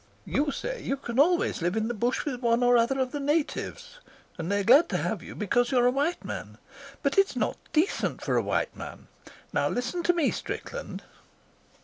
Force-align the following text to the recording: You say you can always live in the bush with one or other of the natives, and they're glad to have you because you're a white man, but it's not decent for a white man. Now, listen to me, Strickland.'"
You 0.25 0.49
say 0.49 0.81
you 0.81 0.97
can 0.97 1.19
always 1.19 1.61
live 1.61 1.75
in 1.77 1.87
the 1.87 1.93
bush 1.93 2.25
with 2.25 2.41
one 2.41 2.63
or 2.63 2.75
other 2.75 2.97
of 2.99 3.11
the 3.11 3.19
natives, 3.19 3.99
and 4.35 4.51
they're 4.51 4.63
glad 4.63 4.89
to 4.89 4.97
have 4.97 5.21
you 5.21 5.35
because 5.35 5.69
you're 5.69 5.85
a 5.85 5.91
white 5.91 6.25
man, 6.25 6.57
but 7.03 7.19
it's 7.19 7.35
not 7.35 7.59
decent 7.71 8.19
for 8.23 8.35
a 8.35 8.41
white 8.41 8.75
man. 8.75 9.09
Now, 9.53 9.69
listen 9.69 10.01
to 10.01 10.13
me, 10.13 10.31
Strickland.'" 10.31 11.03